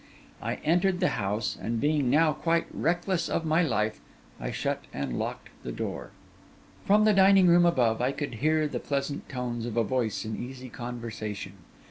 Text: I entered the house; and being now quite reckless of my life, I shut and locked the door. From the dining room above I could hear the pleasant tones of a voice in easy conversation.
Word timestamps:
I 0.41 0.55
entered 0.63 0.99
the 0.99 1.09
house; 1.09 1.55
and 1.61 1.79
being 1.79 2.09
now 2.09 2.33
quite 2.33 2.65
reckless 2.73 3.29
of 3.29 3.45
my 3.45 3.61
life, 3.61 4.01
I 4.39 4.49
shut 4.49 4.85
and 4.91 5.19
locked 5.19 5.49
the 5.61 5.71
door. 5.71 6.09
From 6.87 7.05
the 7.05 7.13
dining 7.13 7.45
room 7.45 7.67
above 7.67 8.01
I 8.01 8.11
could 8.11 8.33
hear 8.41 8.67
the 8.67 8.79
pleasant 8.79 9.29
tones 9.29 9.67
of 9.67 9.77
a 9.77 9.83
voice 9.83 10.25
in 10.25 10.43
easy 10.43 10.69
conversation. 10.69 11.53